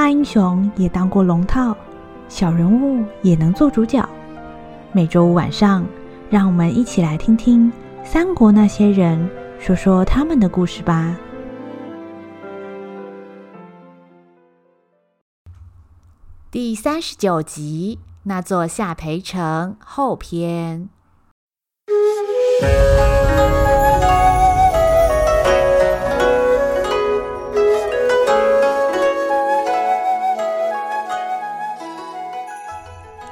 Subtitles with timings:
[0.00, 1.76] 大英雄也当过龙套，
[2.26, 4.02] 小人物也能做主角。
[4.92, 5.84] 每周五晚上，
[6.30, 7.70] 让我们一起来听听
[8.02, 9.28] 三国那些人
[9.58, 11.14] 说说他们的故事吧。
[16.50, 20.88] 第三十九集，那座下邳城后篇。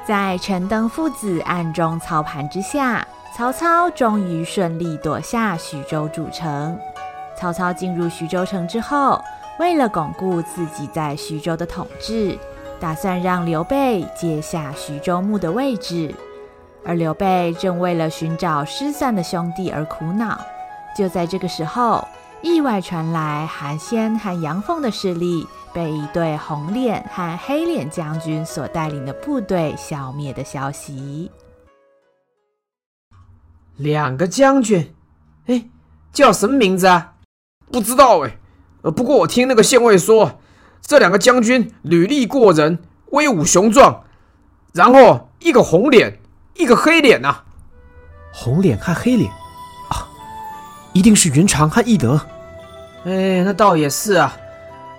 [0.09, 6.75] 在陈登父子暗中操盘之下，曹操终于顺利夺下徐州主城。
[7.37, 9.23] 曹操进入徐州城之后，
[9.59, 12.35] 为了巩固自己在徐州的统治，
[12.79, 16.11] 打算让刘备接下徐州牧的位置。
[16.83, 20.41] 而刘备正为了寻找失散的兄弟而苦恼。
[20.97, 22.03] 就在这个时候，
[22.41, 31.29] 意外传来韩先和杨凤的势力被一对红脸和黑脸将军所带领的部队消灭的消息。
[33.75, 34.93] 两个将军，
[35.47, 35.69] 哎，
[36.13, 37.15] 叫什么名字啊？
[37.71, 38.37] 不知道哎。
[38.83, 40.39] 呃，不过我听那个县尉说，
[40.79, 42.79] 这两个将军履历过人，
[43.11, 44.03] 威武雄壮。
[44.73, 46.19] 然后一个红脸，
[46.55, 47.45] 一个黑脸呐、啊。
[48.31, 49.37] 红脸和黑脸啊，
[50.93, 52.19] 一定是云长和翼德。
[53.05, 54.35] 哎，那倒也是啊。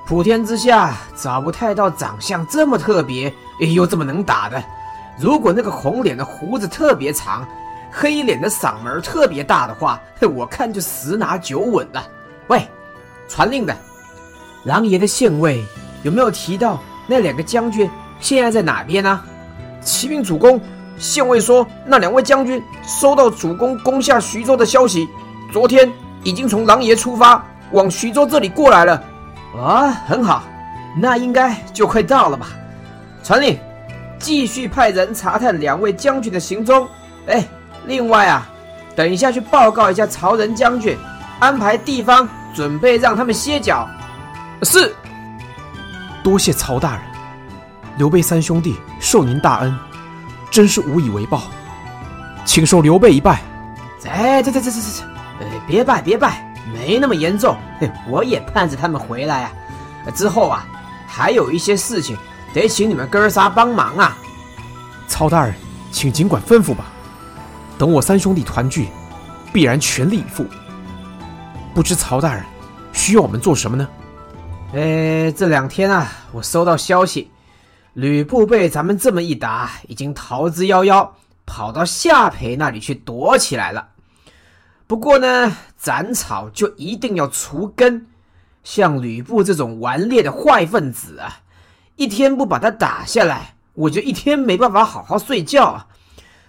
[0.06, 3.32] 普天之下找不太到长相这么特别
[3.74, 4.62] 又这么能打的。
[5.18, 7.46] 如果那个红脸的胡子特别长，
[7.92, 10.00] 黑脸的嗓门特别大的话，
[10.34, 12.02] 我看就十拿九稳了。
[12.48, 12.66] 喂，
[13.28, 13.76] 传令的，
[14.64, 15.64] 狼爷的县尉
[16.02, 19.20] 有没有提到那两个将军现在在哪边呢？
[19.80, 20.60] 启禀主公，
[20.98, 25.08] 县尉说那两位将军收到主公攻下徐州的消息，
[25.52, 25.90] 昨天
[26.22, 28.94] 已经从狼爷出发往徐州这里过来了。
[29.56, 30.44] 啊、哦，很好，
[30.96, 32.48] 那应该就快到了吧？
[33.22, 33.58] 传令，
[34.18, 36.86] 继续派人查探两位将军的行踪。
[37.26, 37.44] 哎，
[37.86, 38.48] 另外啊，
[38.94, 40.96] 等一下去报告一下曹仁将军，
[41.40, 43.88] 安排地方准备让他们歇脚。
[44.62, 44.94] 是，
[46.22, 47.02] 多谢曹大人，
[47.96, 49.76] 刘备三兄弟受您大恩，
[50.50, 51.42] 真是无以为报，
[52.44, 53.40] 请受刘备一拜。
[54.08, 55.04] 哎，这这这这这，
[55.40, 56.46] 呃，别拜别拜。
[56.72, 57.56] 没那么严重，
[58.06, 59.52] 我也盼着他们回来啊。
[60.14, 60.64] 之后啊，
[61.08, 62.16] 还有一些事情
[62.54, 64.16] 得请你们哥仨帮忙啊。
[65.08, 65.52] 曹大人，
[65.90, 66.84] 请尽管吩咐吧。
[67.76, 68.88] 等我三兄弟团聚，
[69.52, 70.46] 必然全力以赴。
[71.74, 72.44] 不知曹大人
[72.92, 73.88] 需要我们做什么呢？
[74.74, 77.30] 哎，这两天啊，我收到消息，
[77.94, 81.08] 吕布被咱们这么一打，已经逃之夭夭，
[81.46, 83.88] 跑到夏培那里去躲起来了。
[84.90, 88.08] 不过呢，斩草就一定要除根，
[88.64, 91.42] 像吕布这种顽劣的坏分子啊，
[91.94, 95.86] 一天不把他打下来，我就一天没办法好好睡觉。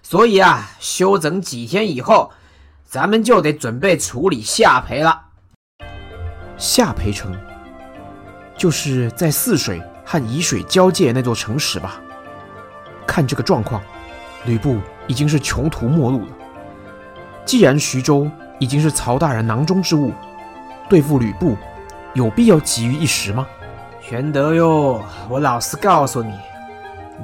[0.02, 2.32] 所以啊，休整几天以后，
[2.84, 5.26] 咱们就得准备处理下邳了。
[6.58, 7.32] 下邳城，
[8.58, 12.02] 就是在泗水和沂水交界那座城池吧？
[13.06, 13.80] 看这个状况，
[14.46, 16.38] 吕布已经是穷途末路了。
[17.52, 20.14] 既然徐州已经是曹大人囊中之物，
[20.88, 21.58] 对付吕布，
[22.14, 23.46] 有必要急于一时吗？
[24.00, 26.34] 玄德哟，我老实告诉你，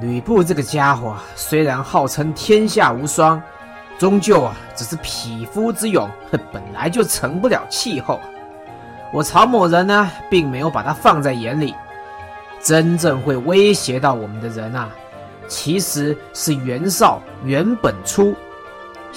[0.02, 3.42] 吕布这个家伙虽然号称天下无双，
[3.96, 6.06] 终究啊只是匹夫之勇，
[6.52, 8.20] 本来就成不了气候。
[9.14, 11.74] 我曹某人呢，并没有把他放在眼里，
[12.62, 14.90] 真正会威胁到我们的人啊，
[15.48, 18.36] 其实是袁绍、袁本初。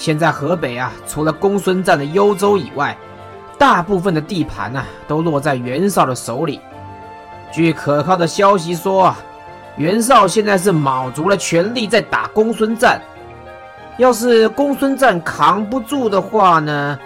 [0.02, 2.98] 现在河北啊，除了公孙瓒的幽州以外，
[3.56, 6.60] 大部分的地盘啊，都落在袁绍的手里。
[7.52, 9.18] 据可靠的消息说啊，
[9.76, 13.00] 袁绍现在是卯足了全力在打公孙瓒。
[13.96, 16.98] 要是公孙瓒扛不住的话呢，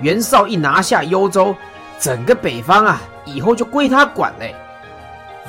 [0.00, 1.54] 袁绍一拿下幽州，
[1.98, 4.56] 整个北方啊，以后就归他管嘞。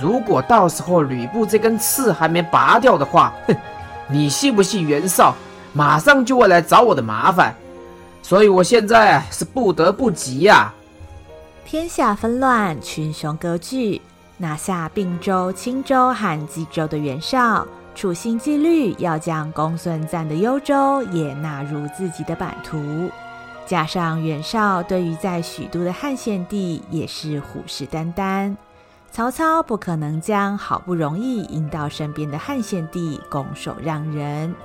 [0.01, 3.55] 如果到时候吕布这根刺还没拔掉的话，哼，
[4.09, 5.33] 你信不信袁绍？
[5.73, 7.55] 马上就会来找我的麻烦，
[8.21, 10.73] 所以我现在是不得不急呀、
[11.65, 14.01] 天下纷乱，群雄割据，
[14.37, 23.09] 拿下并州、青州和冀州的袁绍，处心积虑要将公孙瓒的幽州也纳入自己的版图。
[23.67, 28.55] 加上袁绍对于在许都的汉献帝也是虎视眈眈，
[29.11, 34.55] 曹操不可能将好不容易迎到身边的汉献帝拱手让人。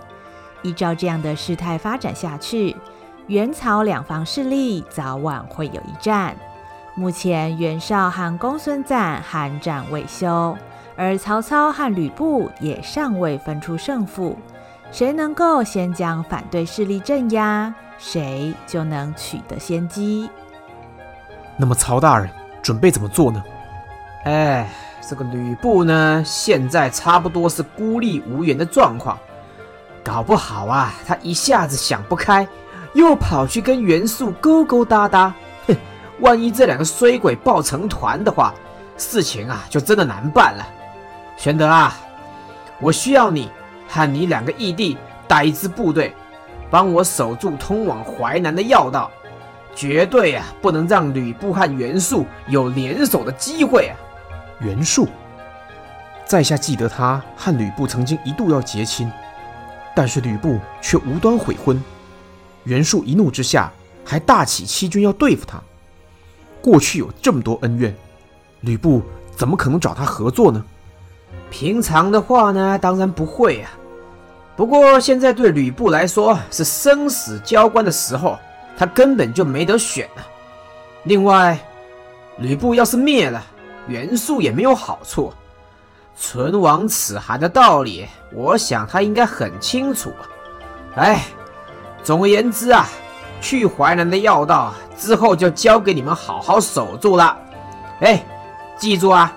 [0.65, 2.77] 依照这样的事态发展下去，
[3.29, 6.35] 元曹两方势力早晚会有一战。
[6.97, 10.57] 目前袁绍和公孙瓒酣战未休，
[10.97, 14.37] 而曹操和吕布也尚未分出胜负。
[14.91, 20.31] 谁能够先将反对势力镇压，谁就能取得先机。
[21.57, 22.31] 那么曹大人
[22.63, 23.43] 准备怎么做呢？
[24.25, 24.71] 哎，
[25.07, 29.19] 这个吕布呢，现在差不多是孤立无援的状况，
[30.05, 32.47] 搞不好啊，他一下子想不开，
[32.93, 35.35] 又跑去跟袁术勾勾搭搭。
[35.67, 35.75] 哼，
[36.21, 38.53] 万一这两个衰鬼抱成团的话，
[38.99, 40.67] 事情啊就真的难办了。
[41.39, 41.97] 玄德啊，
[42.81, 43.51] 我需要你。
[43.87, 44.97] 和你两个义弟
[45.29, 46.13] 带一支部队，
[46.69, 49.09] 帮我守住通往淮南的要道，
[49.73, 53.95] 绝对啊不能让吕布和袁术有联手的机会啊！
[54.59, 55.07] 袁术，
[56.25, 59.13] 在下记得他和吕布曾经一度要结亲，
[59.95, 61.83] 但是吕布却无端悔婚，
[62.65, 63.73] 袁术一怒之下
[64.05, 65.61] 还大起欺君要对付他。
[66.61, 67.95] 过去有这么多恩怨，
[68.63, 69.03] 吕布
[69.37, 70.65] 怎么可能找他合作呢？
[71.51, 73.71] 平常的话呢，当然不会啊。
[74.57, 78.39] 不过现在对吕布来说是生死交关的时候，
[78.77, 80.27] 他根本就没得选啊。
[81.05, 81.59] 另外，
[82.39, 83.45] 吕布要是灭了，
[83.87, 85.33] 袁术也没有好处。
[86.17, 90.23] 唇亡齿寒的道理，我想他应该很清楚啊。
[90.97, 91.25] 哎，
[92.03, 92.87] 总而言之啊，
[93.41, 97.37] 去淮南的要道之后就交给你们好好守住了。
[98.01, 98.25] 哎，
[98.79, 99.33] 记住啊，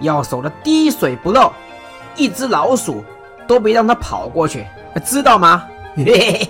[0.00, 1.52] 要守得滴水不漏。
[2.16, 3.04] 一只老鼠
[3.46, 4.66] 都别让它跑过去，
[5.04, 5.66] 知道吗？
[5.96, 6.48] 嘿嘿嘿。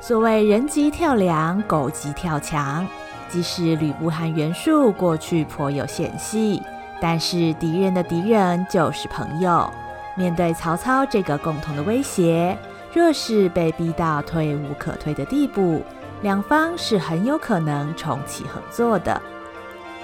[0.00, 2.86] 所谓人急跳梁，狗急跳墙。
[3.30, 6.62] 即使吕布和袁术过去颇有嫌隙，
[7.04, 9.70] 但是敌人的敌人就是朋友。
[10.16, 12.56] 面对曹操这个共同的威胁，
[12.94, 15.82] 若是被逼到退无可退的地步，
[16.22, 19.20] 两方是很有可能重启合作的。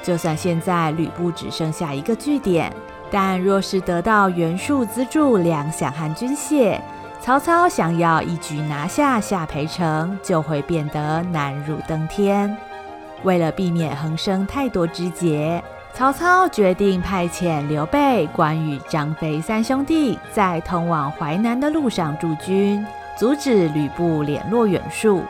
[0.03, 2.71] 就算现在吕布只剩下一个据点。
[3.11, 6.79] 但若是得到袁术资助粮饷和军械，
[7.19, 12.55] 曹操想要一举拿下下邳城，就会变得难如登天。
[13.23, 22.85] 为了避免横生太多枝节，曹操决定派遣刘备、关羽、张飞三兄弟在通往淮南的路上驻军，
[23.19, 25.23] 阻止吕布联络袁术。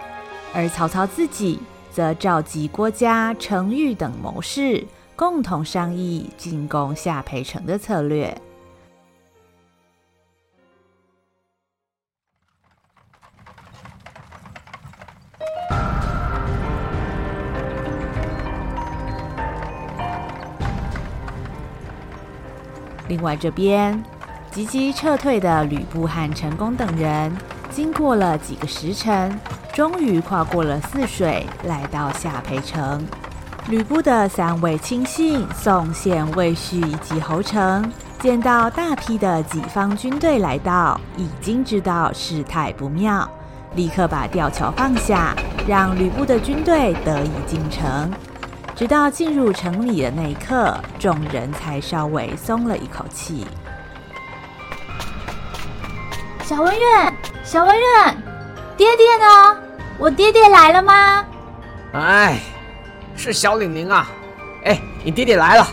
[0.54, 1.58] 而曹操自己
[1.90, 4.86] 则召集郭嘉、程昱等谋士。
[5.16, 8.34] 共同商议进攻下邳城的策略。
[23.10, 24.00] 另外这边，
[24.52, 27.36] 急急撤退的吕布和陈宫等人，
[27.68, 29.36] 经过了几个时辰，
[29.74, 33.04] 终于跨过了泗水，来到下邳城。
[33.68, 43.28] 吕布的三位亲信宋宪、魏续以及侯成，见到大批的己方军队来到，已经知道事态不妙，
[43.74, 45.34] 立刻把吊桥放下，
[45.66, 48.08] 让吕布的军队得以进城。
[48.81, 53.47] 直到进入城里的那一刻，众人才稍微松了一口气。
[56.44, 58.17] 小文远，小文远，
[58.79, 59.59] 爹爹呢？
[59.99, 61.27] 我爹爹来了吗？
[61.93, 62.41] 哎。
[63.15, 64.08] 是小领宁啊，
[64.65, 65.67] 哎，你爹爹来了，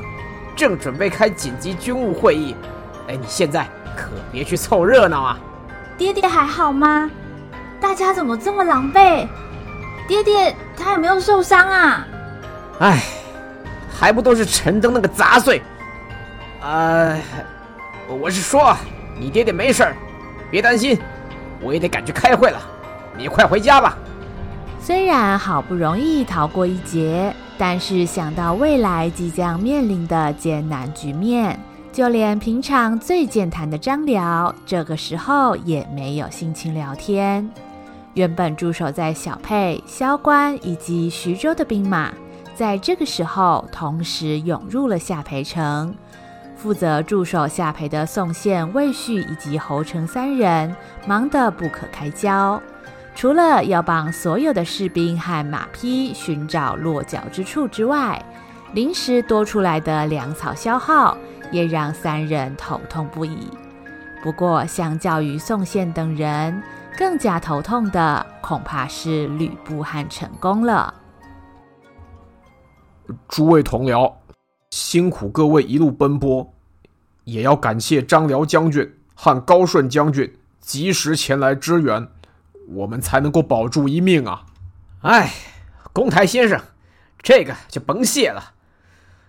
[0.53, 2.57] 正准备开紧急军务会议，
[3.07, 5.37] 哎，你现在可别去凑热闹啊。
[5.97, 7.09] 爹爹还好吗？
[7.79, 9.25] 大家怎么这么狼狈？
[10.09, 12.05] 爹爹他有没有受伤啊？
[12.79, 13.03] 哎，
[13.89, 15.61] 还不都是陈登那个杂碎。
[16.61, 17.19] 呃，
[18.07, 18.75] 我是说，
[19.19, 19.95] 你爹爹没事儿，
[20.51, 20.99] 别担心，
[21.61, 22.59] 我也得赶去开会了，
[23.17, 23.97] 你快回家吧。
[24.79, 31.59] 虽然好不容易逃过一劫，但是想到未来即将面临的艰难局面，
[31.91, 37.49] 就连平常最健谈的张辽，这个时候也没有心情聊天。
[38.13, 42.11] 原本驻守在小沛、萧关以及徐州的兵马，
[42.57, 45.93] 在这个时候同时涌入了下邳城。
[46.55, 52.59] 负责驻守下邳的宋宪、魏续以及侯成三人，忙得不可开交。
[53.13, 58.19] 除了要帮所有的士兵和马匹寻找落脚之处之外，
[58.73, 61.15] 临时多出来的粮草消耗
[61.51, 63.47] 也让三人头痛不已。
[64.23, 66.59] 不过，相较于宋宪等人，
[66.97, 70.91] 更加头痛的恐怕是吕布和陈宫了。
[73.27, 74.13] 诸位同僚，
[74.71, 76.53] 辛苦各位一路奔波，
[77.23, 82.07] 也要感谢张辽将军和高顺将军及时前来支援。
[82.69, 84.45] 我们才能够保住一命啊！
[85.01, 85.31] 哎，
[85.93, 86.59] 公台先生，
[87.23, 88.55] 这个就甭谢了。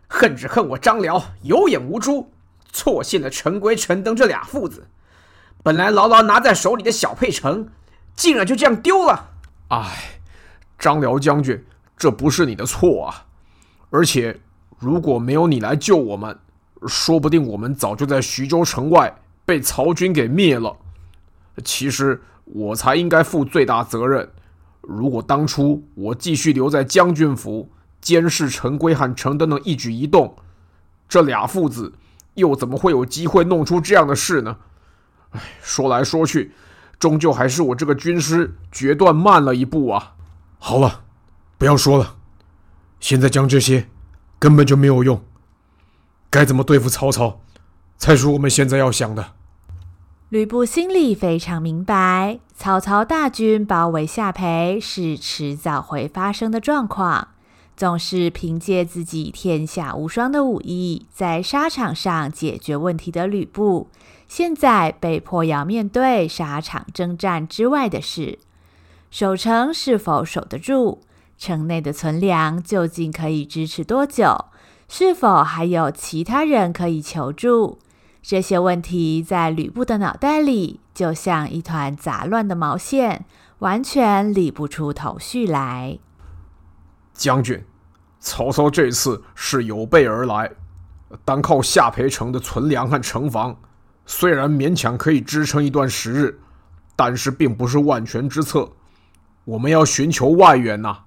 [0.08, 2.32] 恨只恨我张辽有眼无珠，
[2.72, 4.88] 错信了陈规、陈登这俩父子。
[5.62, 7.68] 本来牢牢拿在手里的小沛城，
[8.16, 9.30] 竟然就这样丢了。
[9.68, 10.20] 哎，
[10.76, 11.64] 张辽将军，
[11.96, 13.26] 这不是你的错啊！
[13.90, 14.38] 而且
[14.78, 16.38] 如果没有你来救我们，
[16.86, 20.76] 说不定我们早就在徐州城外被曹军给灭了。
[21.64, 24.30] 其实我才应该负最大责任。
[24.80, 30.36] 如果当初我继续留在将军府监视陈规和陈登的一举一动，
[31.08, 31.92] 这俩父子
[32.34, 34.56] 又怎么会有机会弄出这样的事呢？
[35.30, 36.52] 唉，说来说去，
[36.98, 40.14] 终究还是我这个军师决断慢了一步啊！
[40.58, 41.02] 好了，
[41.58, 42.14] 不要说了，
[43.00, 43.88] 现在讲这些
[44.38, 45.22] 根本就没有用。
[46.30, 47.40] 该怎么对付曹操，
[47.96, 49.32] 才是我们现在要想的。
[50.28, 57.28] 吕布心里非常明白，曹操大军包围下邳是迟早会发生的状况。
[57.74, 63.88] 总是凭借自己天下无双的武艺，在沙场上解决问题的吕布，
[64.26, 68.40] 现在被迫要面对沙场征战之外的事：
[69.12, 71.00] 守城是否守得住？
[71.38, 74.46] 城内的存粮究竟可以支持多久？
[74.88, 77.78] 是否还有其他人可以求助？
[78.20, 83.24] 这些问题在吕布的脑袋里，就像一团杂乱的毛线，
[83.60, 85.98] 完全理不出头绪来。
[87.14, 87.64] 将军，
[88.18, 90.50] 曹操这次是有备而来，
[91.24, 93.56] 单靠下邳城的存粮和城防，
[94.04, 96.40] 虽然勉强可以支撑一段时日，
[96.96, 98.72] 但是并不是万全之策。
[99.44, 101.04] 我们要寻求外援呐、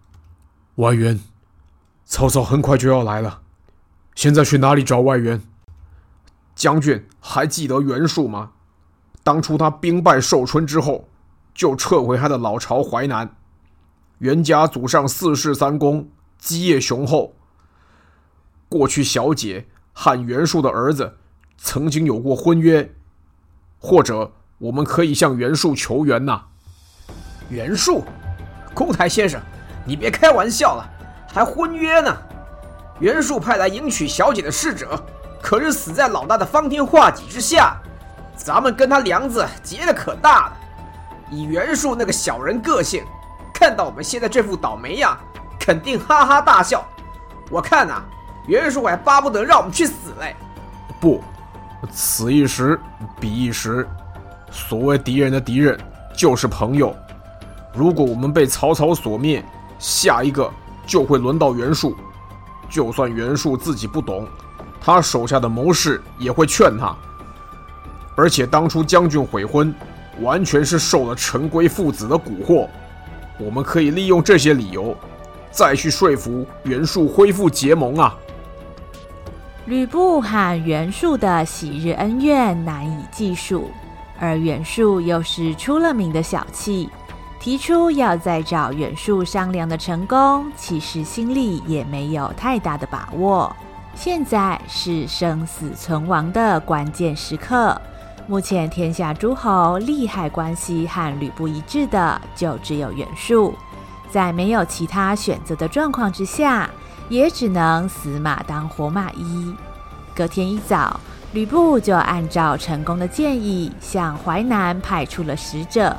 [0.82, 1.20] 外援，
[2.06, 3.42] 曹操很快就要来了，
[4.16, 5.40] 现在去哪里找外援？
[6.56, 8.54] 将军还记得袁术吗？
[9.22, 11.08] 当初他兵败寿春之后，
[11.54, 13.36] 就撤回他的老巢淮南。
[14.18, 16.10] 袁家祖上四世三公，
[16.40, 17.36] 基业雄厚。
[18.68, 21.18] 过去小姐和袁术的儿子
[21.60, 22.96] 曾经有过婚约，
[23.78, 26.46] 或者我们可以向袁术求援呐。
[27.50, 28.04] 袁术，
[28.74, 29.40] 公台先生，
[29.86, 30.90] 你别开玩笑了，
[31.34, 32.16] 还婚约呢？
[33.00, 35.02] 袁术派来迎娶小姐的使者。
[35.42, 37.76] 可是死在老大的方天画戟之下，
[38.36, 40.54] 咱们跟他梁子结的可大了。
[41.32, 43.04] 以袁术那个小人个性，
[43.52, 45.18] 看到我们现在这副倒霉样，
[45.60, 46.86] 肯定哈哈大笑。
[47.50, 48.04] 我看呐、
[48.48, 50.36] 袁术还巴不得让我们去死嘞。
[51.00, 51.24] 不，
[51.92, 52.80] 此一时
[53.20, 53.88] 彼一时。
[54.52, 55.80] 所谓敌人的敌人
[56.14, 56.96] 就是朋友。
[57.74, 59.44] 如果我们被曹操所灭，
[59.82, 60.50] 下一个
[60.86, 61.96] 就会轮到袁术。
[62.70, 64.26] 就算袁术自己不懂。
[64.84, 66.96] 他手下的谋士也会劝他，
[68.16, 69.72] 而且当初将军悔婚，
[70.22, 72.68] 完全是受了陈规父子的蛊惑。
[73.40, 74.98] 我们可以利用这些理由，
[75.52, 78.18] 再去说服袁术恢复结盟啊！
[79.66, 83.70] 吕布和袁术的昔日恩怨难以计数，
[84.20, 86.90] 而袁术又是出了名的小气，
[87.42, 93.52] 提出要再找袁术商量的成功，其实心里也没有太大的把握。
[93.96, 97.76] 现在是生死存亡的关键时刻。
[98.28, 103.56] 目前天下诸侯利害关系和吕布一致的，就只有袁术。
[104.12, 106.70] 在没有其他选择的状况之下，
[107.10, 109.52] 也只能死马当活马医。
[110.16, 111.00] 隔天一早，
[111.34, 115.96] 吕布就按照成功的建议，向淮南派出了使者，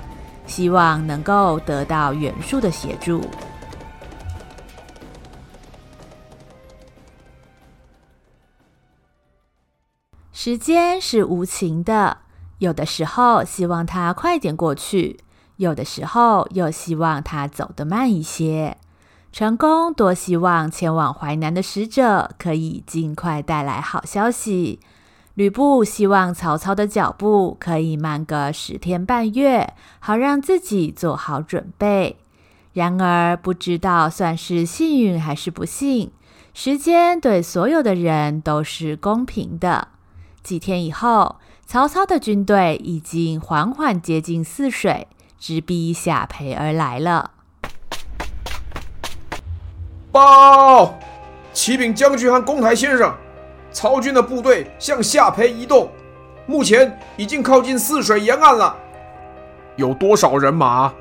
[0.47, 3.23] 希望能够得到袁术的协助。
[10.33, 12.19] 时间是无情的，
[12.59, 15.21] 有的时候希望它快点过去，
[15.57, 18.77] 有的时候又希望它走得慢一些。
[19.31, 24.81] 陈宫多希望前往淮南的使者可以尽快带来好消息，
[25.35, 32.19] 吕布希望曹操的脚步可以慢个十天半月，好让自己做好准备。
[32.75, 36.11] 然而，不知道算是幸运还是不幸，
[36.53, 39.89] 时间对所有的人都是公平的。
[40.43, 45.07] 几天以后，曹操的军队已经缓缓接近泗水，
[45.39, 47.31] 直逼下邳而来了。
[50.11, 50.99] 报，
[51.55, 53.15] 启禀将军和公台先生，
[53.73, 55.91] 曹军的部队向下邳移动，
[56.47, 58.77] 目前已经靠近泗水沿岸了。
[59.77, 60.93] 有多少人马？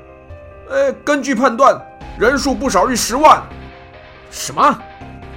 [0.70, 1.78] 呃，根据判断，
[2.18, 3.42] 人数不少于十万。
[4.30, 4.78] 什么？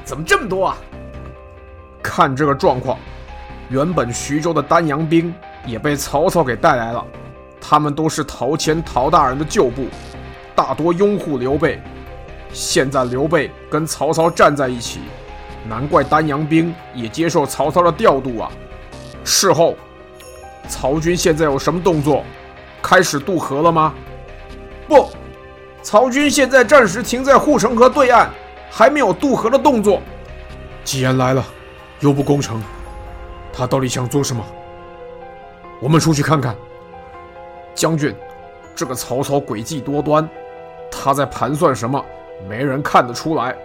[0.06, 0.77] 怎么这么多啊？
[2.01, 2.98] 看这个状况。
[3.68, 5.34] 原本徐州的丹阳兵
[5.65, 7.04] 也被曹操给带来了，
[7.60, 9.88] 他们都是陶谦陶大人的旧部，
[10.56, 11.82] 大多拥护刘备。
[12.54, 15.01] 现在刘备跟曹操站在一起，
[15.67, 18.51] 难怪丹阳兵也接受曹操的调度啊！
[19.24, 19.75] 事后，
[20.67, 22.24] 曹军现在有什么动作？
[22.81, 23.93] 开始渡河了吗？
[24.88, 25.10] 不，
[25.81, 28.29] 曹军现在暂时停在护城河对岸，
[28.69, 30.00] 还没有渡河的动作。
[30.84, 31.43] 既然来了，
[32.00, 32.62] 又不攻城，
[33.51, 34.45] 他到底想做什么？
[35.81, 36.55] 我们出去看看。
[37.74, 38.15] 将军，
[38.75, 40.29] 这个曹操诡计多端，
[40.91, 42.03] 他在盘算什么？
[42.48, 43.55] 没人看得出来。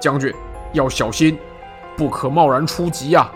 [0.00, 0.32] 将军
[0.74, 1.38] 要小心，
[1.96, 3.32] 不可贸然出击呀、啊。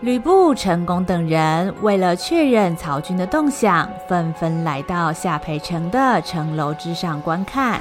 [0.00, 7.80] 吕布、陈宫等人为了确认曹军的动向，纷纷来到夏培城的城楼之上观看。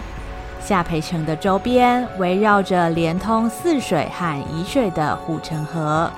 [0.60, 6.10] 夏培城的周边围绕着连通泗水和沂水的护城河，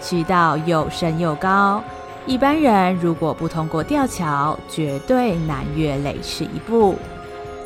[0.00, 1.82] 渠道又深又高，
[2.26, 6.96] 一般人如果不通过吊桥，绝对难越雷池一步。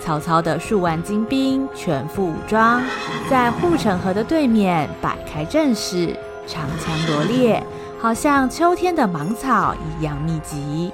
[0.06, 2.80] 曹操的数万精兵全副武装，
[3.28, 6.16] 在护城河的对面摆开阵势。
[6.46, 7.60] 长枪罗列，
[7.98, 10.92] 好像秋天的芒草一样密集。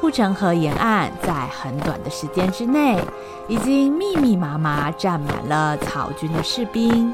[0.00, 3.02] 护城河沿岸在很短的时间之内，
[3.48, 7.12] 已经密密麻麻站满了曹军的士兵。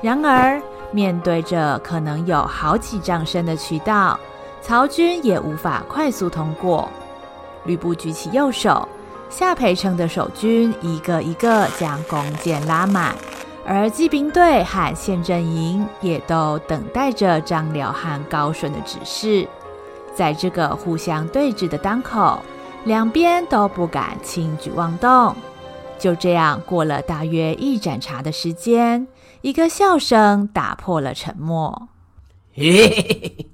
[0.00, 0.62] 然而，
[0.92, 4.16] 面对着可能有好几丈深的渠道，
[4.62, 6.88] 曹军也无法快速通过。
[7.64, 8.88] 吕布举起右手，
[9.30, 13.14] 夏培城的守军一个一个将弓箭拉满。
[13.64, 19.46] 而骑兵队和县阵营也都等待着张辽和高顺的指示。
[20.12, 22.42] 在这个互相对峙的当口，
[22.84, 25.36] 两边都不敢轻举妄动。
[25.98, 29.06] 就这样过了大约一盏茶的时间，
[29.42, 31.88] 一个笑声打破了沉默。
[32.52, 33.48] 嘿嘿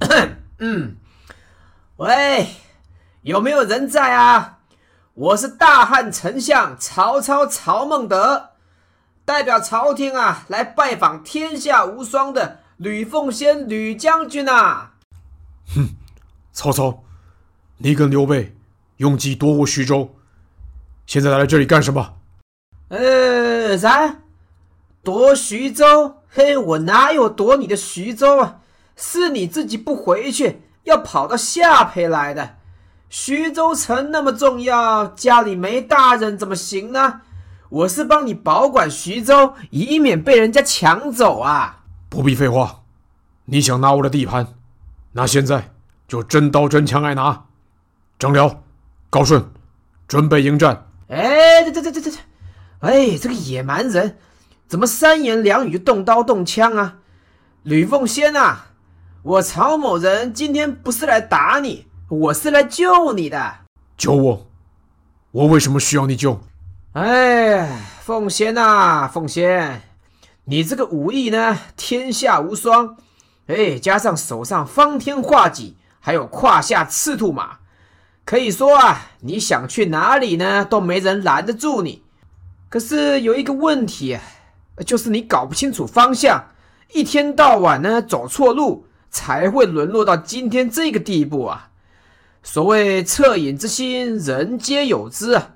[0.00, 0.28] 嘿，
[0.58, 0.96] 嗯，
[1.98, 2.48] 喂，
[3.22, 4.58] 有没有人在啊？
[5.14, 8.50] 我是大汉丞相曹操曹孟德。
[9.24, 14.94] 代表朝廷啊，来拜访天下无双的吕奉先吕将军啊！
[15.72, 15.90] 哼，
[16.52, 17.04] 曹操，
[17.78, 18.56] 你跟刘备
[18.96, 20.16] 用计夺我徐州，
[21.06, 22.16] 现在来这里干什么？
[22.88, 24.16] 呃，啥？
[25.04, 26.22] 夺徐州？
[26.28, 28.60] 嘿，我哪有夺你的徐州啊？
[28.96, 32.56] 是你自己不回去，要跑到下邳来的。
[33.16, 37.20] 徐州城那么重要，家里没大人怎么行呢？
[37.68, 41.84] 我是帮你保管徐州，以免被人家抢走啊！
[42.08, 42.80] 不必废话，
[43.44, 44.48] 你想拿我的地盘，
[45.12, 45.70] 那现在
[46.08, 47.44] 就真刀真枪来拿。
[48.18, 48.64] 张辽、
[49.08, 49.48] 高顺，
[50.08, 50.88] 准备迎战。
[51.06, 52.18] 哎，这这这这这这，
[52.80, 54.18] 哎，这个野蛮人，
[54.66, 56.96] 怎么三言两语就动刀动枪啊？
[57.62, 58.72] 吕奉先啊，
[59.22, 63.56] 我曹某人今天不是来打你，我是来救你的。
[63.96, 64.46] 救我？
[65.32, 66.38] 我为什么需要你救？
[66.92, 67.68] 哎，
[68.02, 69.82] 奉仙呐，奉仙，
[70.44, 72.96] 你这个武艺呢，天下无双。
[73.48, 77.58] 哎，加上手上方天画戟，还有胯下赤兔马，
[78.24, 82.04] 可以说啊，你想去哪里呢，都没人拦得住你。
[82.68, 84.18] 可是有一个问题，
[84.86, 86.44] 就是你搞不清楚方向，
[86.92, 91.70] 一天到晚呢走错路，才会沦落到今天这个地步啊。
[92.44, 95.52] 所谓恻隐之心，人皆有之啊。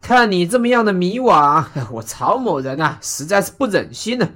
[0.00, 4.28] 看你这么样的迷惘， 我曹某人啊，实在是不忍心呢。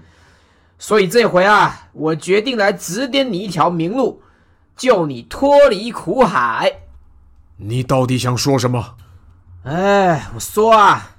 [0.79, 4.23] 所以这回啊，我决定来指点你一条明路，
[4.77, 6.73] 救你脱离苦海。
[7.57, 8.97] 你到底想说什么？
[9.65, 11.17] 哎，我说啊，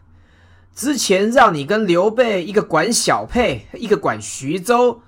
[0.73, 5.02] 之前让你跟刘备一个管小沛，一个管徐州，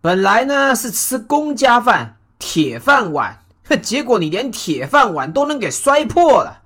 [0.00, 3.43] 本来呢是吃公家饭、铁饭碗，
[3.80, 6.62] 结果你连铁饭碗都能给摔破了。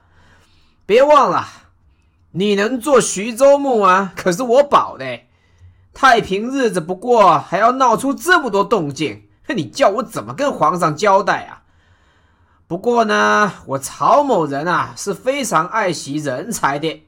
[0.85, 1.47] 别忘了。
[2.33, 4.13] 你能做徐州牧啊？
[4.15, 5.21] 可是我保的，
[5.95, 11.63] 太平日子不过，还要闹出这么多动静，你叫我怎么跟皇上交代啊？
[12.67, 17.03] 不过呢，我曹某人啊是非常爱惜人才的。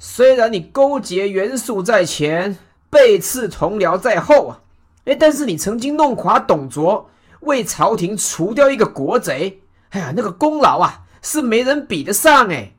[0.00, 2.58] 虽然你勾结袁术在前，
[2.90, 4.60] 背刺同僚在后啊，
[5.04, 7.08] 哎，但是你曾经弄垮董卓，
[7.42, 12.72] 为朝廷除掉一个国贼，哎呀，那个功劳啊是没人比得上哎。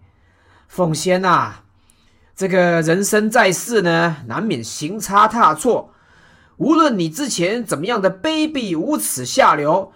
[0.68, 1.62] 奉先呐、
[2.36, 5.94] 这个人生在世呢，难免行差踏错。
[6.58, 9.92] 无论你之前怎么样的卑鄙无耻下流，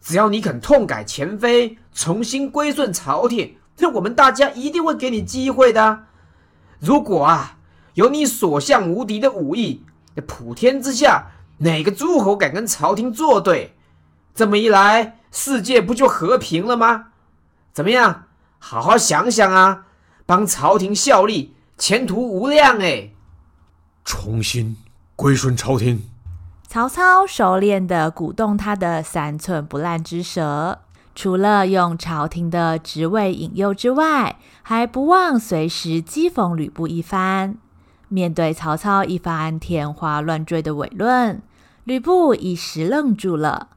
[0.00, 6.04] 只要你肯痛改前非，重新归顺朝廷，那我们大家一定会给你机会的。
[6.78, 7.58] 如果啊，
[7.94, 9.84] 有你所向无敌的武艺，
[10.26, 13.74] 普天之下哪个诸侯敢跟朝廷作对？
[14.34, 17.06] 这么一来，世界不就和平了吗？
[17.72, 18.24] 怎么样？
[18.58, 19.86] 好好想想啊！
[20.24, 23.10] 帮朝廷效力，前途无量哎！
[24.04, 24.76] 重新
[25.16, 26.08] 归顺朝廷。
[26.68, 30.78] 曹操熟练地鼓动他的三寸不烂之舌，
[31.14, 37.58] 除了用朝廷的职位引诱之外，还不忘随时讥讽吕布一番。
[38.08, 41.42] 面对曹操一番天花乱坠的伪论，
[41.84, 43.68] 吕布一时愣住了。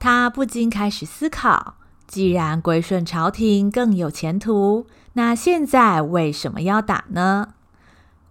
[0.00, 1.74] 他不禁开始思考：
[2.06, 7.48] 既然归顺朝廷更有前途，那现在为什么要打呢？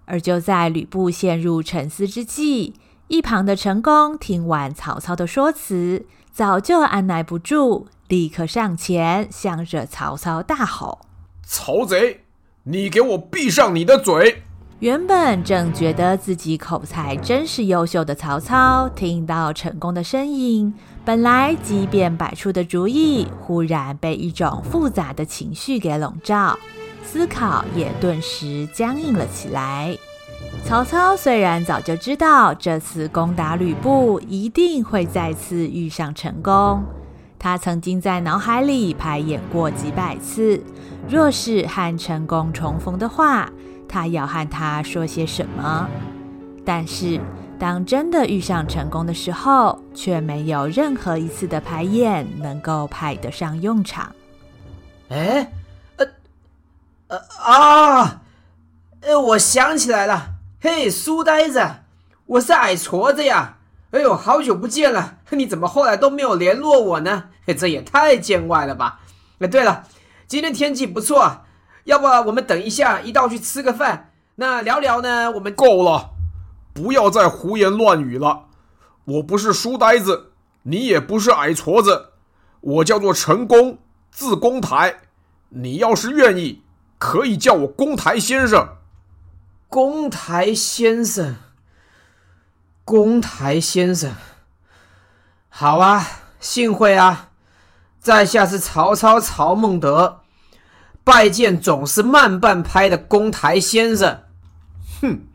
[0.06, 2.74] 而就在吕布陷入沉思之际，
[3.08, 11.02] 一旁的陈宫听完曹操的说辞，早就按捺不住，立刻上前向着曹操大吼
[11.46, 12.22] ：“曹贼，
[12.64, 14.42] 你给我闭上你的嘴！”
[14.80, 20.74] 原本正觉得自己口才真是优秀的曹操，听到陈宫的声音，
[21.10, 26.56] 本来机变百出的主意，忽然被一种复杂的情绪给笼罩，
[27.04, 29.98] 思考也顿时僵硬了起来。
[30.64, 36.84] 曹操虽然早就知道这次攻打吕布一定会再次遇上成功，
[37.40, 40.62] 他曾经在脑海里排演过几百次，
[41.10, 43.50] 若是和成功重逢的话，
[43.88, 45.90] 他要和他说些什么？
[46.64, 47.20] 但是
[47.60, 54.16] 当真的遇上成功的时候，却没有任何一次的排演能够派得上用场。
[55.10, 55.52] 哎，
[55.98, 56.08] 呃，
[57.10, 58.22] 呃啊，
[59.02, 60.36] 呃，我想起来了。
[60.62, 61.62] 嘿，书呆子，
[62.26, 63.58] 我是矮矬子呀！
[63.92, 67.26] 哎呦，好久不见了，你怎么后来都没有联络我呢？
[67.46, 69.02] 嘿，这也太见外了吧！
[69.40, 69.84] 哎，对了，
[70.28, 71.42] 今天天气不错，
[71.84, 75.32] 要不我们等一下一道去吃个饭，那聊聊呢？
[75.32, 76.12] 我们够了，
[76.74, 78.46] 不要再胡言乱语了。
[79.06, 80.32] 我不是书呆子，
[80.64, 82.10] 你也不是矮矬子，
[82.62, 83.80] 我叫做陈宫，
[84.12, 85.02] 字公台。
[85.50, 86.64] 你要是愿意，
[86.98, 88.78] 可以叫我公台先生。
[89.68, 91.36] 公台先生，
[92.84, 94.14] 公台先生，
[95.48, 96.06] 好啊，
[96.40, 97.30] 幸会啊！
[98.00, 100.22] 在下是曹操曹孟德，
[101.04, 104.24] 拜见总是慢半拍的公台先生。
[105.02, 105.28] 哼，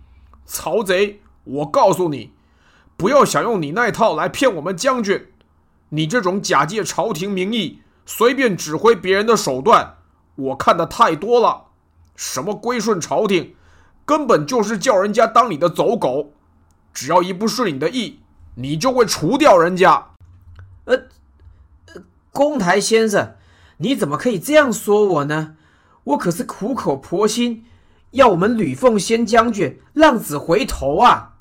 [0.44, 2.32] 曹贼，我告诉你，
[2.96, 5.28] 不要想用你那套来骗我们将军。
[5.90, 9.96] 你这种假借朝廷名义，随便指挥别人的手段，
[10.34, 11.66] 我看的太多了。
[12.16, 13.54] 什么归顺朝廷？
[14.04, 16.32] 根本就是叫人家当你的走狗，
[16.92, 18.20] 只要一不顺你的意，
[18.56, 20.08] 你就会除掉人家。
[20.84, 21.04] 呃，
[21.86, 22.02] 呃，
[22.32, 23.34] 公台先生，
[23.78, 25.56] 你怎么可以这样说我呢？
[26.04, 27.64] 我可是苦口婆心
[28.10, 31.33] 要我们吕奉先将军浪子回头啊！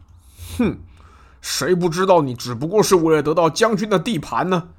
[0.57, 0.77] 哼，
[1.41, 4.69] 谁不知道你只不过是为了得到将军的地盘呢？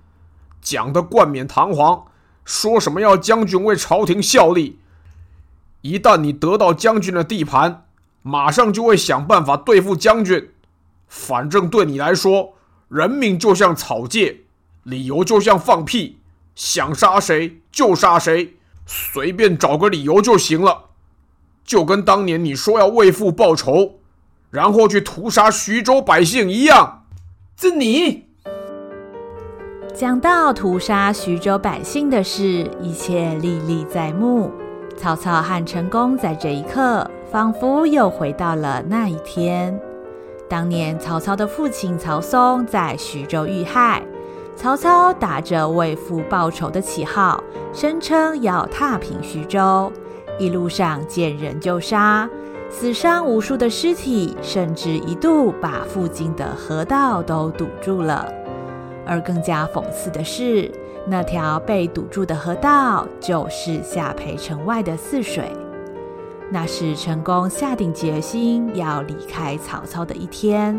[0.61, 2.07] 讲得冠冕堂皇，
[2.45, 4.79] 说什么要将军为朝廷效力。
[5.83, 7.85] 一旦你得到将军的地盘，
[8.23, 10.51] 马上就会想办法对付将军。
[11.07, 12.55] 反正对你来说，
[12.89, 14.45] 人命就像草芥，
[14.83, 16.21] 理由就像放屁，
[16.55, 18.55] 想杀谁就杀谁，
[18.87, 20.87] 随便找个理由就行了。
[21.65, 24.01] 就跟当年你说要为父报仇，
[24.55, 27.03] 然后去屠杀徐州百姓一样。
[27.57, 28.29] 这你
[29.93, 34.53] 讲到屠杀徐州百姓的事，一切历历在目。
[34.97, 39.77] 曹操和陈宫在这一刻，仿佛又回到了那一天。
[40.49, 44.05] 当年曹操的父亲曹嵩在徐州遇害，
[44.55, 49.93] 曹操打着为父报仇的旗号，声称要踏平徐州，
[50.39, 52.29] 一路上见人就杀，
[52.77, 58.29] 死伤无数的尸体，甚至一度把附近的河道都堵住了。
[59.07, 60.69] 而更加讽刺的是，
[61.07, 65.53] 那条被堵住的河道，就是下邳城外的泗水。
[66.51, 70.77] 那是陈宫下定决心要离开曹操的一天。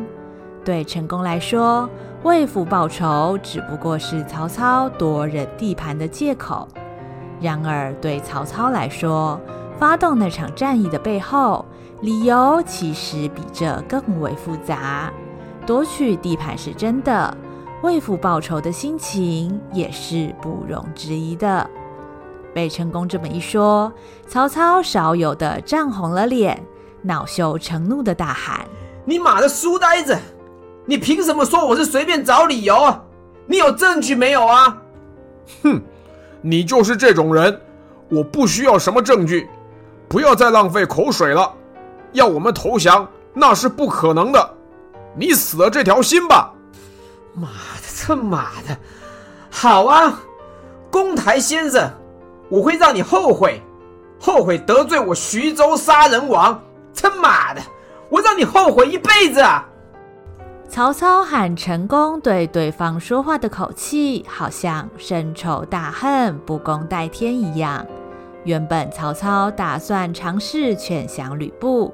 [0.66, 1.90] 对陈宫来说，
[2.24, 6.68] 为父报仇只不过是曹操夺人地盘的借口。
[7.40, 9.40] 然而，对曹操来说，
[9.80, 11.66] 发动那场战役的背后，
[12.06, 15.12] 理由其实比这更为复杂。
[15.66, 17.36] 夺取地盘是真的。
[17.82, 21.68] 为父报仇的心情也是不容置疑的。
[22.54, 23.92] 被成功这么一说，
[24.28, 26.64] 曹操少有的涨红了脸，
[27.02, 28.64] 恼羞成怒的大喊
[29.04, 30.16] ：“你妈的书呆子！
[30.86, 33.04] 你凭什么说我是随便找理由啊？
[33.48, 34.80] 你有证据没有啊？”
[35.64, 35.82] 哼，
[36.42, 37.60] 你就是这种人，
[38.10, 39.50] 我不需要什么证据，
[40.08, 41.52] 不要再浪费口水了。
[42.16, 44.50] 要我们投降，那是不可能的。
[45.16, 46.52] 你死了这条心吧！
[47.34, 48.78] 妈的，这妈的，
[49.50, 50.20] 好啊，
[50.90, 51.90] 公台先生，
[52.50, 53.62] 我会让你后悔，
[54.20, 56.60] 后悔得罪我徐州杀人王，
[56.94, 57.62] 他妈的，
[58.10, 59.68] 我让你后悔一辈子啊！
[60.68, 67.86] 曹操喊陈宫对对方说话的口气，好像深仇大恨、不共戴天一样。
[68.46, 71.94] 原本曹操打算尝试劝降吕布，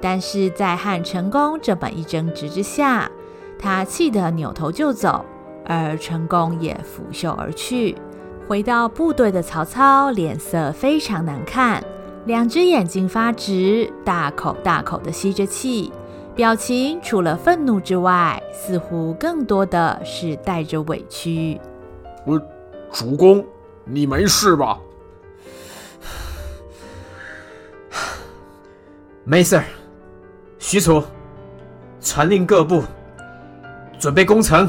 [0.00, 3.10] 但是在和陈宫这么一争执之下，
[3.58, 5.24] 他气得扭头就走，
[5.64, 7.96] 而陈宫也拂袖而去。
[8.48, 11.82] 回到部队的曹操脸色非常难看，
[12.26, 15.92] 两只眼睛发直，大口大口地吸着气。
[16.34, 21.60] 表情除了愤怒之外，似乎更多的是带着委屈。
[22.26, 22.40] 我，
[22.90, 23.44] 主公，
[23.84, 24.80] 你没事吧？
[29.24, 29.64] 没事儿。
[30.58, 31.02] 许褚，
[32.00, 32.82] 传令各部，
[33.98, 34.68] 准备攻城。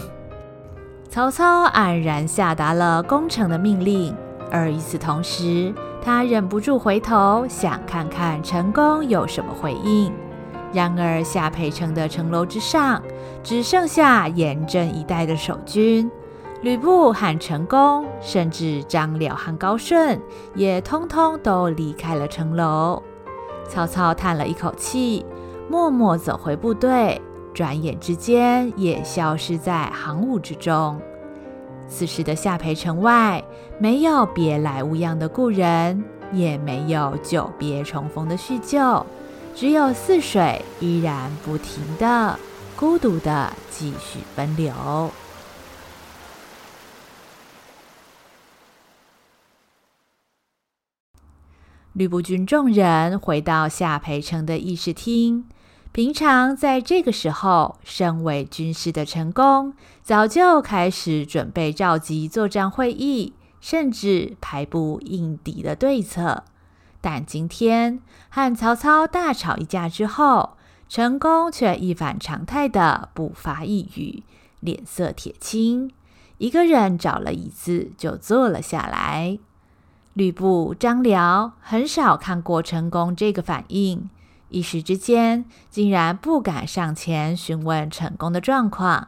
[1.10, 4.16] 曹操黯然下达了攻城的命令，
[4.52, 10.12] 而与此同时，他忍不住回头想看看陈宫有什么回应。
[10.72, 13.02] 然而，下邳城的城楼之上
[13.44, 16.10] 只剩下严阵以待的守军，
[16.62, 20.20] 吕布和陈宫，甚至张辽和高顺，
[20.56, 23.02] 也通通都离开了城楼。
[23.68, 25.26] 曹操叹了一口气，
[25.70, 27.22] 默默走回部队，
[27.54, 31.00] 转眼之间也消失在行伍之中。
[31.88, 33.44] 此时的下邳城外，
[33.78, 39.06] 没有别来无恙的故人，也没有久别重逢的叙旧。
[39.56, 42.40] 只有泗水依然不停地、
[42.76, 44.74] 孤独地继续奔流。
[51.94, 55.46] 吕布军众人回到下邳城的议事厅。
[55.92, 66.46] 平常在这个时候，身为军师的陈宫早就开始准备召集作战会议，甚至排布应敌的对策。
[67.00, 70.58] 但今天和曹操大吵一架之后，
[70.90, 74.24] 陈宫却一反常态的不发一语，
[74.62, 75.92] 脸色铁青，
[76.40, 79.38] 一个人找了椅子就坐了下来。
[80.14, 84.10] 吕布、张辽很少看过陈宫这个反应，
[84.50, 89.08] 一时之间竟然不敢上前询问陈宫的状况。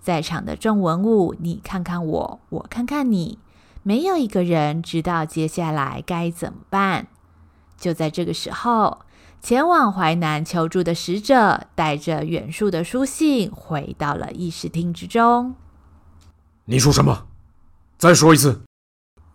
[0.00, 3.38] 在场的众文武，你看看我，我看看你，
[3.82, 7.08] 没有一个人知道接下来该怎么办。
[7.76, 9.00] 就在这个时候，
[9.42, 15.54] 前往淮南求助的使者带着袁术的书信回到了议事厅之中。
[16.64, 17.26] 你说什么？
[17.98, 18.62] 再说一次。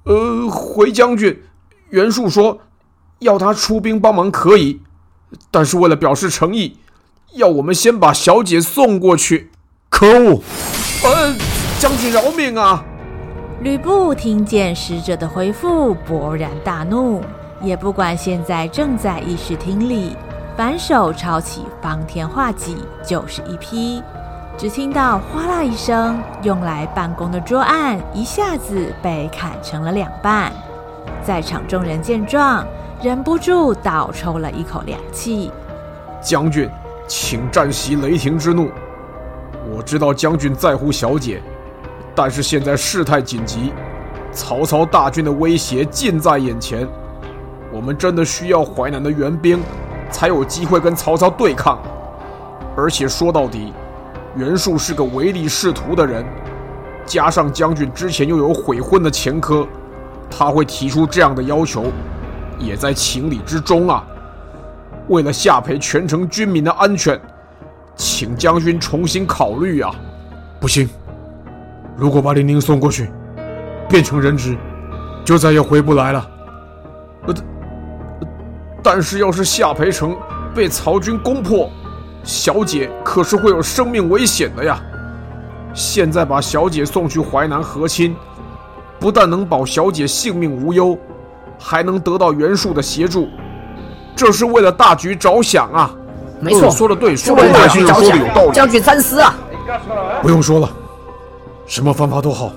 [0.03, 1.41] 呃，回将军，
[1.89, 2.59] 袁术说
[3.19, 4.81] 要他出兵帮忙可以，
[5.49, 6.77] 但是为了表示诚意，
[7.35, 9.49] 要我们先把小姐送过去。
[9.89, 10.41] 可恶！
[11.03, 11.35] 呃，
[11.79, 12.83] 将军饶命啊！
[13.61, 17.21] 吕布听见使者的回复，勃然大怒。
[17.61, 20.17] 也不管现在正在议事厅里，
[20.57, 22.75] 反手抄起方天画戟
[23.07, 24.01] 就是一劈。
[24.55, 30.51] 只听到哗啦一声，用来办公的桌案一下子被砍成了两半。
[31.23, 32.65] 在场众人见状，
[33.01, 35.51] 忍不住倒抽了一口凉气。
[36.21, 36.69] 将军，
[37.07, 38.69] 请暂息雷霆之怒。
[39.69, 41.41] 我知道将军在乎小姐，
[42.13, 43.73] 但是现在事态紧急，
[44.31, 46.87] 曹操大军的威胁近在眼前。
[47.71, 49.59] 我们真的需要淮南的援兵，
[50.11, 51.79] 才有机会跟曹操对抗。
[52.77, 53.73] 而且说到底，
[54.35, 56.25] 袁术是个唯利是图的人，
[57.05, 59.67] 加上将军之前又有悔婚的前科，
[60.29, 61.85] 他会提出这样的要求，
[62.57, 64.03] 也在情理之中啊。
[65.09, 67.19] 为了下培全城军民的安全，
[67.95, 69.93] 请将军重新考虑啊！
[70.59, 70.89] 不行，
[71.95, 73.11] 如果把玲玲送过去，
[73.87, 74.57] 变成人质，
[75.23, 76.29] 就再也回不来了。
[77.27, 77.35] 呃。
[78.81, 80.15] 但是，要是下培城
[80.55, 81.69] 被曹军攻破，
[82.23, 84.81] 小姐可是会有生命危险的呀。
[85.73, 88.15] 现在把小姐送去淮南和亲，
[88.99, 90.97] 不但能保小姐性命无忧，
[91.59, 93.27] 还能得到袁术的协助，
[94.15, 95.91] 这是为了大局着想啊！
[96.39, 99.35] 没错，说的对，说的对，将军说的有道理，将军三思啊！
[100.21, 100.69] 不用说了，
[101.65, 102.51] 什么方法都好，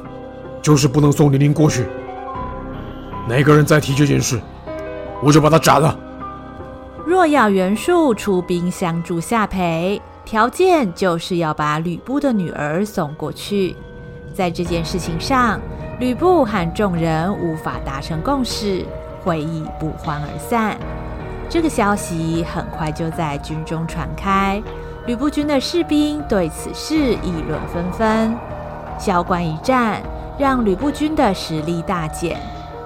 [0.60, 1.86] 就是不能送玲玲过去。
[3.28, 4.38] 哪个人再提这件事，
[5.22, 5.96] 我就把他斩了。
[7.06, 13.76] 若要袁术出兵相助下邳，条件就是要把吕布的女儿送过去。
[14.34, 15.60] 在这件事情上，
[16.00, 18.84] 吕布和众人无法达成共识，
[19.22, 20.76] 会议不欢而散。
[21.48, 24.60] 这个消息很快就在军中传开，
[25.06, 28.36] 吕布军的士兵对此事议论纷纷。
[28.98, 30.02] 萧关一战，
[30.36, 32.36] 让吕布军的实力大减。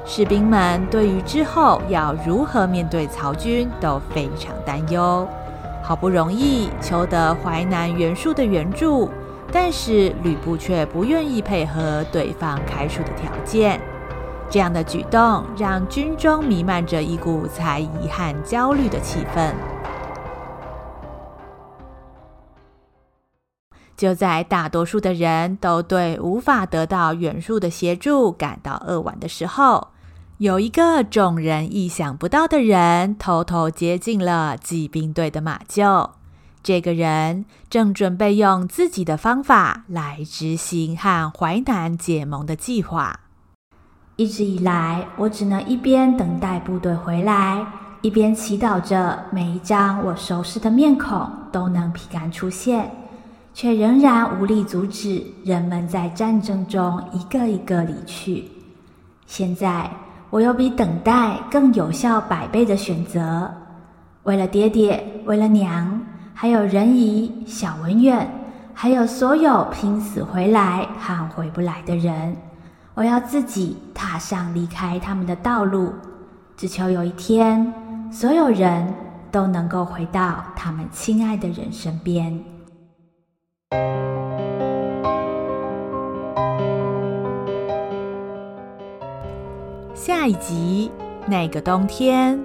[0.04, 5.28] 士兵们对于之后要如何面对曹军都非常担忧，
[5.82, 9.08] 好不容易求得淮南袁术的援助，
[9.52, 13.80] 但是吕布却不愿意配合对方开出的条件。
[14.48, 19.52] 这样的举动让军中弥漫着一股猜疑和焦虑的气氛。
[24.00, 29.88] 就在大多数的人都对无法得到援助的协助感到扼腕的时候，
[30.38, 36.12] 有一个众人意想不到的人偷偷接近了骑兵队的马厩。
[36.62, 43.20] 这个人正准备用自己的方法来执行和淮南结盟的计划。
[44.16, 47.66] 一直以来，我只能一边等待部队回来，
[48.00, 52.90] 一边祈祷着每一张我熟悉的面孔都能平安出现，
[53.52, 58.44] 却仍然无力阻止人们在战争中一个一个离去。
[59.26, 59.90] 现在，
[60.30, 63.50] 我有比等待更有效百倍的选择。
[64.22, 66.00] 为了爹爹，为了娘，
[66.34, 68.28] 还有仁义、小文远，
[68.74, 72.36] 还有所有拼死回来和回不来的人。
[72.94, 75.92] 我要自己踏上离开他们的道路，
[76.56, 77.72] 只求有一天，
[78.12, 78.92] 所有人
[79.30, 82.38] 都能够回到他们亲爱的人身边。
[89.94, 90.90] 下一集，
[91.26, 92.42] 那个冬天，